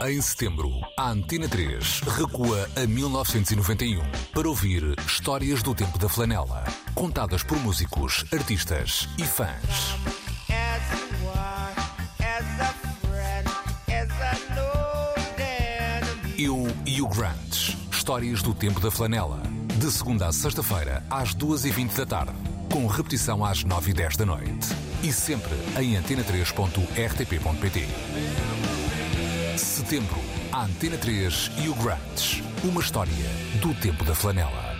Em 0.00 0.20
setembro, 0.20 0.80
a 0.96 1.10
Antena 1.10 1.46
3 1.46 2.00
recua 2.00 2.68
a 2.74 2.86
1991 2.86 4.02
para 4.32 4.48
ouvir 4.48 4.82
histórias 5.06 5.62
do 5.62 5.74
tempo 5.74 5.98
da 5.98 6.08
flanela, 6.08 6.64
contadas 6.94 7.42
por 7.42 7.58
músicos, 7.58 8.24
artistas 8.32 9.06
e 9.18 9.24
fãs. 9.24 9.94
Eu 16.38 16.66
e 16.86 17.02
o 17.02 17.08
Grant. 17.08 17.76
Histórias 17.92 18.42
do 18.42 18.54
tempo 18.54 18.80
da 18.80 18.90
flanela. 18.90 19.42
De 19.76 19.92
segunda 19.92 20.26
a 20.26 20.32
sexta-feira, 20.32 21.04
às 21.10 21.34
2h20 21.34 21.94
da 21.94 22.06
tarde. 22.06 22.32
Com 22.72 22.86
repetição 22.86 23.44
às 23.44 23.62
9h10 23.62 24.16
da 24.16 24.26
noite. 24.26 24.68
E 25.02 25.12
sempre 25.12 25.52
em 25.78 25.94
antena3.rtp.pt. 25.94 28.61
Setembro, 29.92 30.22
a 30.50 30.64
Antena 30.64 30.96
3 30.96 31.50
e 31.58 31.68
o 31.68 31.74
Grant. 31.74 32.40
Uma 32.64 32.80
história 32.80 33.12
do 33.60 33.74
tempo 33.74 34.06
da 34.06 34.14
flanela. 34.14 34.71